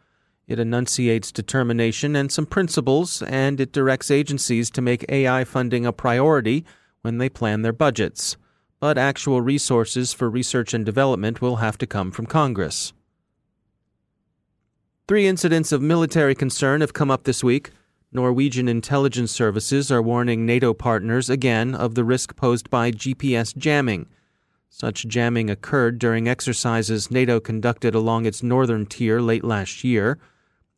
It 0.47 0.59
enunciates 0.59 1.31
determination 1.31 2.15
and 2.15 2.31
some 2.31 2.45
principles, 2.45 3.21
and 3.21 3.59
it 3.59 3.71
directs 3.71 4.11
agencies 4.11 4.69
to 4.71 4.81
make 4.81 5.05
AI 5.09 5.43
funding 5.43 5.85
a 5.85 5.93
priority 5.93 6.65
when 7.01 7.17
they 7.17 7.29
plan 7.29 7.61
their 7.61 7.73
budgets 7.73 8.37
but 8.83 8.97
actual 8.97 9.39
resources 9.39 10.11
for 10.11 10.29
research 10.29 10.73
and 10.73 10.85
development 10.85 11.41
will 11.41 11.55
have 11.55 11.77
to 11.77 11.87
come 11.87 12.11
from 12.11 12.25
Congress. 12.25 12.91
Three 15.07 15.25
incidents 15.25 15.71
of 15.71 15.81
military 15.81 16.35
concern 16.35 16.81
have 16.81 16.91
come 16.91 17.09
up 17.09 17.23
this 17.23 17.45
week. 17.45 17.71
Norwegian 18.11 18.67
intelligence 18.67 19.31
services 19.31 19.89
are 19.89 20.01
warning 20.01 20.45
NATO 20.45 20.73
partners 20.73 21.29
again 21.29 21.73
of 21.73 21.95
the 21.95 22.03
risk 22.03 22.35
posed 22.35 22.69
by 22.69 22.91
GPS 22.91 23.55
jamming. 23.55 24.07
Such 24.69 25.07
jamming 25.07 25.49
occurred 25.49 25.97
during 25.97 26.27
exercises 26.27 27.09
NATO 27.09 27.39
conducted 27.39 27.95
along 27.95 28.25
its 28.25 28.43
northern 28.43 28.85
tier 28.85 29.21
late 29.21 29.45
last 29.45 29.85
year. 29.85 30.19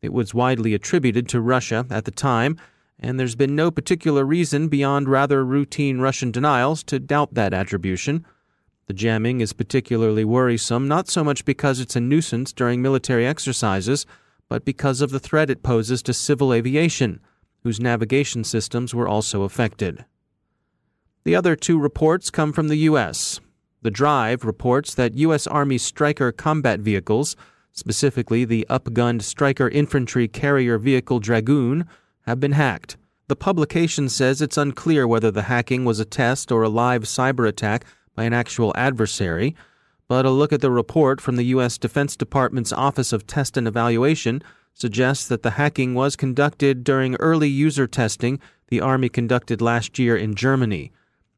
It 0.06 0.12
was 0.14 0.32
widely 0.32 0.72
attributed 0.72 1.28
to 1.28 1.42
Russia 1.42 1.84
at 1.90 2.06
the 2.06 2.10
time 2.10 2.56
and 2.98 3.20
there's 3.20 3.34
been 3.34 3.54
no 3.54 3.70
particular 3.70 4.24
reason 4.24 4.68
beyond 4.68 5.08
rather 5.08 5.44
routine 5.44 5.98
Russian 5.98 6.30
denials 6.30 6.82
to 6.84 6.98
doubt 6.98 7.34
that 7.34 7.52
attribution. 7.52 8.24
The 8.86 8.94
jamming 8.94 9.40
is 9.40 9.52
particularly 9.52 10.24
worrisome 10.24 10.88
not 10.88 11.08
so 11.08 11.22
much 11.22 11.44
because 11.44 11.80
it's 11.80 11.96
a 11.96 12.00
nuisance 12.00 12.52
during 12.52 12.80
military 12.80 13.26
exercises, 13.26 14.06
but 14.48 14.64
because 14.64 15.00
of 15.00 15.10
the 15.10 15.20
threat 15.20 15.50
it 15.50 15.62
poses 15.62 16.02
to 16.04 16.14
civil 16.14 16.52
aviation, 16.52 17.20
whose 17.64 17.80
navigation 17.80 18.44
systems 18.44 18.94
were 18.94 19.08
also 19.08 19.42
affected. 19.42 20.04
The 21.24 21.34
other 21.34 21.56
two 21.56 21.78
reports 21.78 22.30
come 22.30 22.52
from 22.52 22.68
the 22.68 22.76
U.S. 22.90 23.40
The 23.82 23.90
Drive 23.90 24.44
reports 24.44 24.94
that 24.94 25.14
U.S. 25.14 25.46
Army 25.46 25.76
Stryker 25.76 26.30
combat 26.30 26.80
vehicles, 26.80 27.36
specifically 27.76 28.44
the 28.44 28.66
upgunned 28.68 29.22
Stryker 29.22 29.68
infantry 29.68 30.26
carrier 30.26 30.78
vehicle 30.78 31.20
Dragoon, 31.20 31.86
have 32.22 32.40
been 32.40 32.52
hacked. 32.52 32.96
The 33.28 33.36
publication 33.36 34.08
says 34.08 34.42
it's 34.42 34.56
unclear 34.56 35.06
whether 35.06 35.30
the 35.30 35.42
hacking 35.42 35.84
was 35.84 36.00
a 36.00 36.04
test 36.04 36.50
or 36.50 36.62
a 36.62 36.68
live 36.68 37.02
cyber 37.04 37.46
attack 37.46 37.84
by 38.14 38.24
an 38.24 38.32
actual 38.32 38.72
adversary, 38.76 39.54
but 40.08 40.24
a 40.24 40.30
look 40.30 40.52
at 40.52 40.60
the 40.60 40.70
report 40.70 41.20
from 41.20 41.36
the 41.36 41.44
U.S. 41.44 41.76
Defense 41.78 42.16
Department's 42.16 42.72
Office 42.72 43.12
of 43.12 43.26
Test 43.26 43.56
and 43.56 43.68
Evaluation 43.68 44.42
suggests 44.72 45.28
that 45.28 45.42
the 45.42 45.52
hacking 45.52 45.94
was 45.94 46.16
conducted 46.16 46.82
during 46.82 47.14
early 47.16 47.48
user 47.48 47.86
testing 47.86 48.40
the 48.68 48.80
Army 48.80 49.08
conducted 49.08 49.60
last 49.60 49.98
year 49.98 50.16
in 50.16 50.34
Germany. 50.34 50.92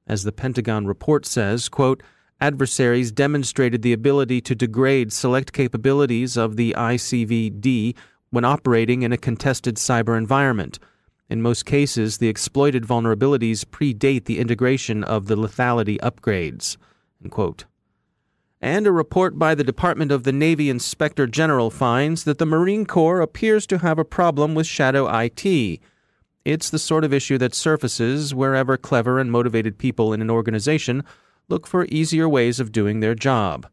As 0.06 0.24
the 0.24 0.32
Pentagon 0.32 0.86
report 0.86 1.26
says, 1.26 1.68
quote, 1.68 2.02
adversaries 2.40 3.10
demonstrated 3.12 3.82
the 3.82 3.92
ability 3.92 4.40
to 4.42 4.54
degrade 4.54 5.12
select 5.12 5.52
capabilities 5.52 6.36
of 6.36 6.56
the 6.56 6.74
ICVD 6.76 7.94
when 8.30 8.44
operating 8.44 9.02
in 9.02 9.12
a 9.12 9.16
contested 9.16 9.76
cyber 9.76 10.16
environment. 10.16 10.78
In 11.28 11.42
most 11.42 11.66
cases, 11.66 12.18
the 12.18 12.28
exploited 12.28 12.84
vulnerabilities 12.84 13.64
predate 13.64 14.24
the 14.24 14.38
integration 14.38 15.04
of 15.04 15.26
the 15.26 15.36
lethality 15.36 15.98
upgrades. 15.98 16.76
And 18.60 18.86
a 18.86 18.92
report 18.92 19.38
by 19.38 19.54
the 19.54 19.64
Department 19.64 20.10
of 20.10 20.24
the 20.24 20.32
Navy 20.32 20.70
Inspector 20.70 21.26
General 21.28 21.70
finds 21.70 22.24
that 22.24 22.38
the 22.38 22.46
Marine 22.46 22.86
Corps 22.86 23.20
appears 23.20 23.66
to 23.66 23.78
have 23.78 23.98
a 23.98 24.04
problem 24.04 24.54
with 24.54 24.66
shadow 24.66 25.06
IT. 25.08 25.80
It's 26.44 26.70
the 26.70 26.78
sort 26.78 27.04
of 27.04 27.12
issue 27.12 27.38
that 27.38 27.54
surfaces 27.54 28.34
wherever 28.34 28.76
clever 28.76 29.20
and 29.20 29.30
motivated 29.30 29.78
people 29.78 30.12
in 30.12 30.22
an 30.22 30.30
organization 30.30 31.04
look 31.48 31.66
for 31.66 31.86
easier 31.86 32.28
ways 32.28 32.60
of 32.60 32.72
doing 32.72 33.00
their 33.00 33.14
job. 33.14 33.66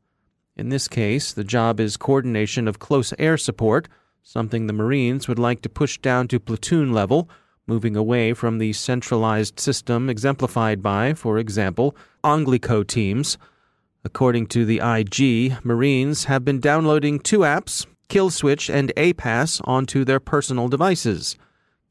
In 0.56 0.70
this 0.70 0.88
case, 0.88 1.34
the 1.34 1.44
job 1.44 1.80
is 1.80 1.98
coordination 1.98 2.68
of 2.68 2.80
close 2.80 3.14
air 3.20 3.38
support 3.38 3.88
something 4.26 4.66
the 4.66 4.74
Marines 4.74 5.28
would 5.28 5.38
like 5.38 5.62
to 5.62 5.70
push 5.70 6.00
down 6.00 6.28
to 6.28 6.40
platoon 6.40 6.92
level, 6.92 7.30
moving 7.68 7.96
away 7.96 8.34
from 8.34 8.58
the 8.58 8.74
centralized 8.74 9.60
system 9.60 10.10
exemplified 10.10 10.82
by, 10.82 11.14
for 11.14 11.38
example, 11.38 11.96
Anglico 12.24 12.86
teams. 12.86 13.38
According 14.04 14.48
to 14.48 14.66
the 14.66 14.82
IG, 14.84 15.64
Marines 15.64 16.24
have 16.26 16.44
been 16.44 16.60
downloading 16.60 17.20
two 17.20 17.40
apps, 17.40 17.86
Killswitch 18.10 18.74
and 18.74 18.92
APASS, 18.98 19.62
onto 19.64 20.04
their 20.04 20.20
personal 20.20 20.68
devices. 20.70 21.38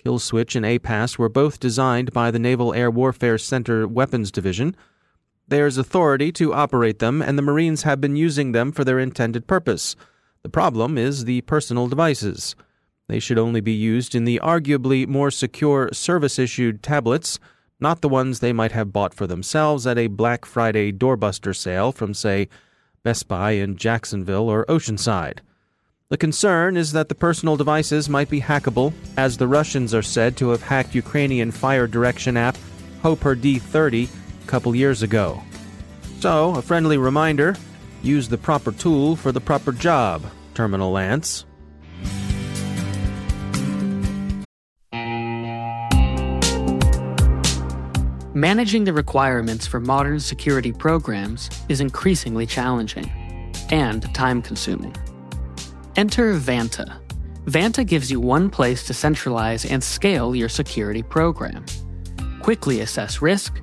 Killswitch 0.04 0.56
and 0.56 0.66
APASS 0.66 1.16
were 1.16 1.28
both 1.28 1.60
designed 1.60 2.12
by 2.12 2.32
the 2.32 2.40
Naval 2.40 2.74
Air 2.74 2.90
Warfare 2.90 3.38
Center 3.38 3.86
Weapons 3.86 4.32
Division. 4.32 4.74
There's 5.48 5.78
authority 5.78 6.32
to 6.32 6.54
operate 6.54 6.98
them, 6.98 7.20
and 7.20 7.36
the 7.36 7.42
Marines 7.42 7.82
have 7.82 8.00
been 8.00 8.16
using 8.16 8.52
them 8.52 8.72
for 8.72 8.84
their 8.84 8.98
intended 8.98 9.46
purpose 9.46 9.94
the 10.44 10.50
problem 10.50 10.98
is 10.98 11.24
the 11.24 11.40
personal 11.40 11.88
devices. 11.88 12.54
They 13.08 13.18
should 13.18 13.38
only 13.38 13.62
be 13.62 13.72
used 13.72 14.14
in 14.14 14.24
the 14.24 14.40
arguably 14.44 15.06
more 15.06 15.30
secure 15.30 15.88
service 15.92 16.38
issued 16.38 16.82
tablets, 16.82 17.40
not 17.80 18.02
the 18.02 18.10
ones 18.10 18.38
they 18.38 18.52
might 18.52 18.72
have 18.72 18.92
bought 18.92 19.14
for 19.14 19.26
themselves 19.26 19.86
at 19.86 19.96
a 19.96 20.06
Black 20.06 20.44
Friday 20.44 20.92
doorbuster 20.92 21.56
sale 21.56 21.92
from, 21.92 22.12
say, 22.12 22.48
Best 23.02 23.26
Buy 23.26 23.52
in 23.52 23.76
Jacksonville 23.76 24.50
or 24.50 24.66
Oceanside. 24.66 25.38
The 26.10 26.18
concern 26.18 26.76
is 26.76 26.92
that 26.92 27.08
the 27.08 27.14
personal 27.14 27.56
devices 27.56 28.10
might 28.10 28.28
be 28.28 28.42
hackable, 28.42 28.92
as 29.16 29.38
the 29.38 29.48
Russians 29.48 29.94
are 29.94 30.02
said 30.02 30.36
to 30.36 30.50
have 30.50 30.62
hacked 30.62 30.94
Ukrainian 30.94 31.50
fire 31.50 31.86
direction 31.86 32.36
app 32.36 32.58
Hoper 33.02 33.34
D30 33.34 34.08
couple 34.44 34.74
years 34.74 35.02
ago. 35.02 35.42
So, 36.20 36.54
a 36.54 36.62
friendly 36.62 36.98
reminder 36.98 37.56
Use 38.04 38.28
the 38.28 38.36
proper 38.36 38.70
tool 38.70 39.16
for 39.16 39.32
the 39.32 39.40
proper 39.40 39.72
job, 39.72 40.22
Terminal 40.52 40.92
Lance. 40.92 41.46
Managing 48.34 48.84
the 48.84 48.92
requirements 48.92 49.66
for 49.66 49.80
modern 49.80 50.20
security 50.20 50.70
programs 50.70 51.48
is 51.70 51.80
increasingly 51.80 52.44
challenging 52.44 53.10
and 53.70 54.14
time 54.14 54.42
consuming. 54.42 54.94
Enter 55.96 56.34
Vanta. 56.34 57.00
Vanta 57.46 57.86
gives 57.86 58.10
you 58.10 58.20
one 58.20 58.50
place 58.50 58.84
to 58.84 58.92
centralize 58.92 59.64
and 59.64 59.82
scale 59.82 60.36
your 60.36 60.50
security 60.50 61.02
program. 61.02 61.64
Quickly 62.42 62.80
assess 62.80 63.22
risk, 63.22 63.62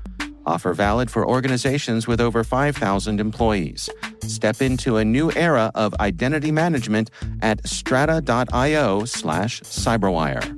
Offer 0.45 0.73
valid 0.73 1.11
for 1.11 1.27
organizations 1.27 2.07
with 2.07 2.19
over 2.19 2.43
5,000 2.43 3.19
employees. 3.19 3.89
Step 4.21 4.61
into 4.61 4.97
a 4.97 5.05
new 5.05 5.31
era 5.33 5.71
of 5.75 5.93
identity 5.99 6.51
management 6.51 7.09
at 7.41 7.67
strata.io 7.67 9.05
slash 9.05 9.61
cyberwire. 9.61 10.57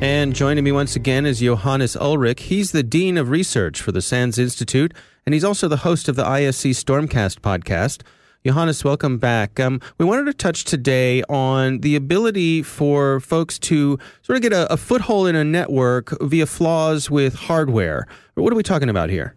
And 0.00 0.32
joining 0.32 0.62
me 0.62 0.70
once 0.70 0.94
again 0.94 1.26
is 1.26 1.40
Johannes 1.40 1.96
Ulrich. 1.96 2.42
He's 2.42 2.70
the 2.70 2.84
Dean 2.84 3.18
of 3.18 3.30
Research 3.30 3.82
for 3.82 3.90
the 3.90 4.00
SANS 4.00 4.38
Institute, 4.38 4.94
and 5.26 5.34
he's 5.34 5.42
also 5.42 5.66
the 5.66 5.78
host 5.78 6.08
of 6.08 6.14
the 6.14 6.22
ISC 6.22 6.70
Stormcast 6.70 7.40
podcast. 7.40 8.02
Johannes, 8.46 8.84
welcome 8.84 9.18
back. 9.18 9.58
Um, 9.58 9.80
we 9.98 10.04
wanted 10.04 10.26
to 10.26 10.32
touch 10.32 10.64
today 10.64 11.22
on 11.24 11.80
the 11.80 11.96
ability 11.96 12.62
for 12.62 13.18
folks 13.18 13.58
to 13.60 13.98
sort 14.22 14.36
of 14.36 14.42
get 14.42 14.52
a, 14.52 14.72
a 14.72 14.76
foothold 14.76 15.26
in 15.26 15.34
a 15.34 15.42
network 15.42 16.16
via 16.22 16.46
flaws 16.46 17.10
with 17.10 17.34
hardware. 17.34 18.06
What 18.34 18.52
are 18.52 18.56
we 18.56 18.62
talking 18.62 18.88
about 18.88 19.10
here? 19.10 19.34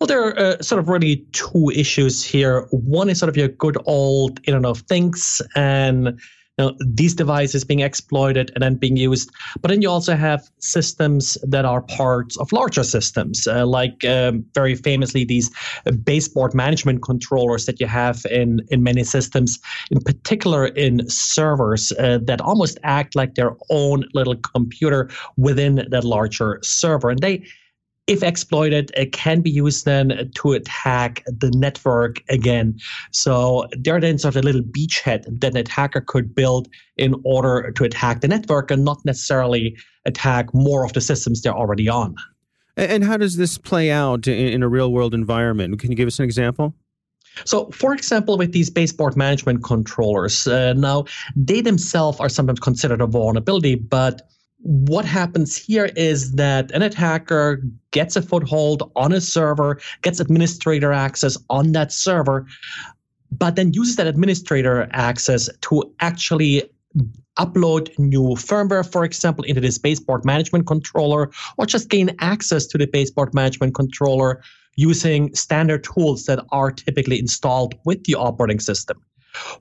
Well, 0.00 0.06
there 0.06 0.22
are 0.22 0.38
uh, 0.38 0.62
sort 0.62 0.78
of 0.78 0.88
really 0.88 1.26
two 1.32 1.70
issues 1.74 2.24
here. 2.24 2.62
One 2.70 3.10
is 3.10 3.18
sort 3.18 3.28
of 3.28 3.36
your 3.36 3.48
good 3.48 3.76
old 3.84 4.40
Internet 4.44 4.70
of 4.70 4.78
Things 4.78 5.42
and 5.54 6.18
know, 6.62 6.76
these 6.86 7.14
devices 7.14 7.64
being 7.64 7.80
exploited 7.80 8.50
and 8.54 8.62
then 8.62 8.76
being 8.76 8.96
used. 8.96 9.30
But 9.60 9.70
then 9.70 9.82
you 9.82 9.90
also 9.90 10.16
have 10.16 10.48
systems 10.58 11.36
that 11.42 11.64
are 11.64 11.82
parts 11.82 12.38
of 12.38 12.52
larger 12.52 12.84
systems, 12.84 13.46
uh, 13.46 13.66
like 13.66 14.04
um, 14.04 14.44
very 14.54 14.74
famously 14.74 15.24
these 15.24 15.50
baseboard 16.04 16.54
management 16.54 17.02
controllers 17.02 17.66
that 17.66 17.80
you 17.80 17.86
have 17.86 18.24
in, 18.30 18.60
in 18.70 18.82
many 18.82 19.04
systems, 19.04 19.58
in 19.90 20.00
particular 20.00 20.66
in 20.66 21.08
servers 21.08 21.92
uh, 21.92 22.18
that 22.22 22.40
almost 22.40 22.78
act 22.82 23.14
like 23.14 23.34
their 23.34 23.52
own 23.70 24.04
little 24.14 24.36
computer 24.36 25.10
within 25.36 25.86
that 25.90 26.04
larger 26.04 26.58
server. 26.62 27.10
And 27.10 27.20
they 27.20 27.44
if 28.06 28.22
exploited, 28.22 28.90
it 28.96 29.12
can 29.12 29.40
be 29.40 29.50
used 29.50 29.84
then 29.84 30.30
to 30.34 30.52
attack 30.52 31.22
the 31.26 31.50
network 31.52 32.22
again. 32.28 32.78
So 33.12 33.66
they're 33.78 34.00
then 34.00 34.18
sort 34.18 34.36
of 34.36 34.42
a 34.42 34.44
little 34.44 34.62
beachhead 34.62 35.40
that 35.40 35.52
an 35.52 35.56
attacker 35.56 36.00
could 36.00 36.34
build 36.34 36.68
in 36.96 37.14
order 37.24 37.70
to 37.70 37.84
attack 37.84 38.20
the 38.20 38.28
network 38.28 38.70
and 38.70 38.84
not 38.84 39.04
necessarily 39.04 39.76
attack 40.04 40.52
more 40.52 40.84
of 40.84 40.92
the 40.94 41.00
systems 41.00 41.42
they're 41.42 41.54
already 41.54 41.88
on. 41.88 42.16
And 42.76 43.04
how 43.04 43.18
does 43.18 43.36
this 43.36 43.58
play 43.58 43.90
out 43.90 44.26
in 44.26 44.62
a 44.62 44.68
real 44.68 44.92
world 44.92 45.14
environment? 45.14 45.78
Can 45.78 45.90
you 45.90 45.96
give 45.96 46.08
us 46.08 46.18
an 46.18 46.24
example? 46.24 46.74
So, 47.44 47.70
for 47.70 47.94
example, 47.94 48.36
with 48.36 48.52
these 48.52 48.68
baseboard 48.68 49.16
management 49.16 49.62
controllers, 49.62 50.46
uh, 50.46 50.72
now 50.74 51.04
they 51.36 51.60
themselves 51.60 52.18
are 52.20 52.28
sometimes 52.28 52.60
considered 52.60 53.00
a 53.00 53.06
vulnerability, 53.06 53.74
but 53.74 54.22
what 54.62 55.04
happens 55.04 55.56
here 55.56 55.90
is 55.96 56.32
that 56.32 56.70
an 56.70 56.82
attacker 56.82 57.60
gets 57.90 58.14
a 58.16 58.22
foothold 58.22 58.90
on 58.94 59.12
a 59.12 59.20
server, 59.20 59.80
gets 60.02 60.20
administrator 60.20 60.92
access 60.92 61.36
on 61.50 61.72
that 61.72 61.92
server, 61.92 62.46
but 63.30 63.56
then 63.56 63.72
uses 63.72 63.96
that 63.96 64.06
administrator 64.06 64.88
access 64.92 65.48
to 65.62 65.92
actually 66.00 66.62
upload 67.38 67.98
new 67.98 68.34
firmware, 68.34 68.88
for 68.90 69.04
example, 69.04 69.44
into 69.44 69.60
this 69.60 69.78
baseboard 69.78 70.24
management 70.24 70.66
controller, 70.66 71.30
or 71.56 71.66
just 71.66 71.88
gain 71.88 72.14
access 72.20 72.66
to 72.66 72.78
the 72.78 72.86
baseboard 72.86 73.34
management 73.34 73.74
controller 73.74 74.42
using 74.76 75.34
standard 75.34 75.82
tools 75.84 76.24
that 76.26 76.44
are 76.52 76.70
typically 76.70 77.18
installed 77.18 77.74
with 77.84 78.04
the 78.04 78.14
operating 78.14 78.60
system. 78.60 79.02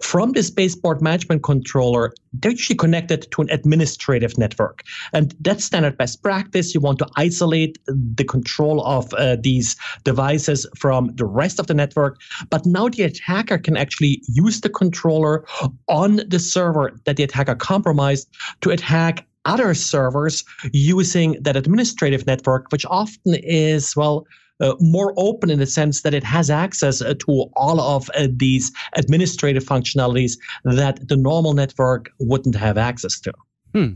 From 0.02 0.34
this 0.34 0.50
baseboard 0.50 1.02
management 1.02 1.44
controller, 1.44 2.14
they're 2.34 2.52
usually 2.52 2.78
connected 2.78 3.30
to 3.32 3.42
an 3.42 3.50
administrative 3.50 4.38
network. 4.38 4.84
And 5.14 5.36
that's 5.40 5.66
standard 5.66 5.98
best 5.98 6.22
practice. 6.22 6.74
You 6.74 6.82
want 6.82 7.00
to 7.00 7.08
isolate 7.16 7.78
the 7.88 8.24
control 8.24 8.86
of 8.86 9.14
uh, 9.14 9.38
these 9.42 9.76
devices 10.04 10.66
from 10.78 11.16
the 11.16 11.26
rest 11.26 11.60
of 11.60 11.68
the 11.68 11.74
network. 11.74 12.20
But 12.50 12.66
now 12.66 12.90
the 12.90 13.04
attacker 13.04 13.58
can 13.58 13.78
actually 13.78 14.22
use 14.28 14.62
the 14.62 14.70
controller 14.70 15.46
on 15.88 16.22
the 16.28 16.40
server 16.40 17.00
that 17.06 17.18
the 17.18 17.24
attacker 17.24 17.56
compromised 17.56 18.30
to 18.62 18.70
attack 18.70 19.26
other 19.46 19.74
servers 19.74 20.44
using 20.72 21.42
that 21.42 21.56
administrative 21.56 22.28
network, 22.28 22.72
which 22.72 22.86
often 22.86 23.36
is, 23.44 23.96
well, 23.96 24.26
uh, 24.62 24.76
more 24.80 25.14
open 25.18 25.50
in 25.50 25.60
the 25.60 25.66
sense 25.66 26.02
that 26.02 26.14
it 26.14 26.24
has 26.24 26.50
access 26.50 27.02
uh, 27.02 27.14
to 27.20 27.50
all 27.56 27.82
of 27.82 28.10
uh, 28.16 28.28
these 28.32 28.72
administrative 28.96 29.64
functionalities 29.64 30.38
that 30.64 31.08
the 31.08 31.18
normal 31.18 31.54
network 31.54 32.12
wouldn't 32.20 32.56
have 32.56 32.78
access 32.78 33.20
to. 33.20 33.34
Hmm. 33.74 33.94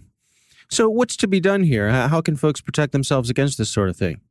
So, 0.70 0.90
what's 0.90 1.16
to 1.18 1.28
be 1.28 1.40
done 1.40 1.64
here? 1.64 1.90
How 1.90 2.22
can 2.22 2.36
folks 2.36 2.60
protect 2.60 2.92
themselves 2.92 3.30
against 3.30 3.58
this 3.58 3.70
sort 3.70 3.90
of 3.90 3.96
thing? 3.96 4.22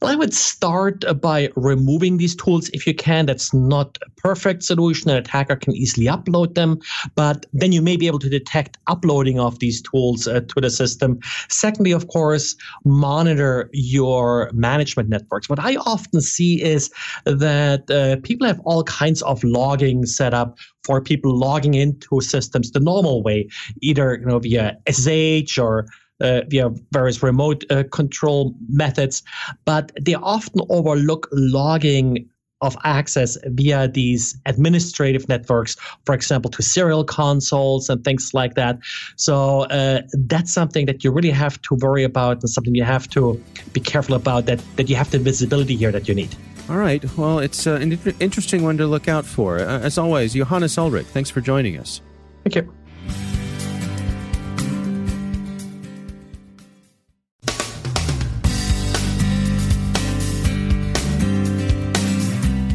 Well, 0.00 0.12
I 0.12 0.14
would 0.14 0.32
start 0.32 1.04
by 1.20 1.50
removing 1.56 2.18
these 2.18 2.36
tools 2.36 2.68
if 2.68 2.86
you 2.86 2.94
can. 2.94 3.26
That's 3.26 3.52
not 3.52 3.98
a 4.06 4.10
perfect 4.20 4.62
solution. 4.62 5.10
An 5.10 5.16
attacker 5.16 5.56
can 5.56 5.74
easily 5.74 6.06
upload 6.06 6.54
them, 6.54 6.78
but 7.16 7.46
then 7.52 7.72
you 7.72 7.82
may 7.82 7.96
be 7.96 8.06
able 8.06 8.20
to 8.20 8.28
detect 8.28 8.78
uploading 8.86 9.40
of 9.40 9.58
these 9.58 9.82
tools 9.82 10.28
uh, 10.28 10.40
to 10.40 10.60
the 10.60 10.70
system. 10.70 11.18
Secondly, 11.48 11.90
of 11.90 12.06
course, 12.08 12.54
monitor 12.84 13.68
your 13.72 14.50
management 14.52 15.08
networks. 15.08 15.48
What 15.48 15.58
I 15.58 15.76
often 15.76 16.20
see 16.20 16.62
is 16.62 16.90
that 17.24 17.90
uh, 17.90 18.20
people 18.22 18.46
have 18.46 18.60
all 18.60 18.84
kinds 18.84 19.20
of 19.22 19.42
logging 19.42 20.06
set 20.06 20.32
up 20.32 20.58
for 20.84 21.00
people 21.00 21.36
logging 21.36 21.74
into 21.74 22.20
systems 22.20 22.70
the 22.70 22.80
normal 22.80 23.22
way, 23.22 23.48
either 23.82 24.18
you 24.20 24.26
know 24.26 24.38
via 24.38 24.76
SSH 24.88 25.58
or 25.58 25.86
via 26.20 26.70
various 26.92 27.22
remote 27.22 27.64
uh, 27.70 27.84
control 27.92 28.54
methods, 28.68 29.22
but 29.64 29.92
they 30.00 30.14
often 30.14 30.60
overlook 30.68 31.28
logging 31.32 32.28
of 32.60 32.76
access 32.84 33.38
via 33.46 33.88
these 33.88 34.36
administrative 34.46 35.28
networks, 35.28 35.76
for 36.04 36.14
example, 36.14 36.50
to 36.50 36.62
serial 36.62 37.04
consoles 37.04 37.88
and 37.88 38.02
things 38.04 38.32
like 38.34 38.54
that. 38.54 38.78
So 39.16 39.62
uh, 39.64 40.02
that's 40.12 40.52
something 40.52 40.86
that 40.86 41.04
you 41.04 41.12
really 41.12 41.30
have 41.30 41.60
to 41.62 41.76
worry 41.76 42.04
about 42.04 42.40
and 42.40 42.50
something 42.50 42.74
you 42.74 42.84
have 42.84 43.08
to 43.10 43.42
be 43.72 43.80
careful 43.80 44.14
about 44.14 44.46
that, 44.46 44.60
that 44.76 44.88
you 44.88 44.96
have 44.96 45.10
the 45.10 45.18
visibility 45.18 45.76
here 45.76 45.92
that 45.92 46.08
you 46.08 46.14
need. 46.14 46.34
All 46.68 46.76
right. 46.76 47.04
Well, 47.16 47.38
it's 47.38 47.66
uh, 47.66 47.74
an 47.74 47.98
interesting 48.20 48.62
one 48.62 48.76
to 48.78 48.86
look 48.86 49.08
out 49.08 49.24
for. 49.24 49.58
Uh, 49.58 49.78
as 49.80 49.96
always, 49.96 50.34
Johannes 50.34 50.76
Ulrich, 50.76 51.06
thanks 51.06 51.30
for 51.30 51.40
joining 51.40 51.78
us. 51.78 52.00
Thank 52.44 52.56
you. 52.56 52.77